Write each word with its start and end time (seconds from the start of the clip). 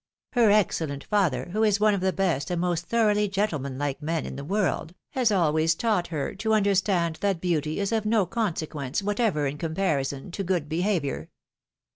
Her 0.31 0.49
excellent 0.49 1.03
father, 1.03 1.51
■who 1.53 1.67
is 1.67 1.79
one 1.79 1.93
of 1.93 2.01
the 2.01 2.11
best 2.11 2.49
and 2.49 2.59
most 2.59 2.85
thoroughly 2.87 3.27
gentleman 3.27 3.77
like 3.77 4.01
men 4.01 4.25
in 4.25 4.35
the 4.35 4.43
world, 4.43 4.95
has 5.09 5.31
always 5.31 5.75
taught 5.75 6.07
her 6.07 6.33
to 6.37 6.53
understand 6.55 7.17
that 7.21 7.39
beauty 7.39 7.79
is 7.79 7.91
of 7.91 8.03
no 8.03 8.25
con 8.25 8.55
sequence 8.55 9.03
whatever 9.03 9.45
in 9.45 9.59
comparison 9.59 10.31
to 10.31 10.43
good 10.43 10.67
behaviour." 10.67 11.29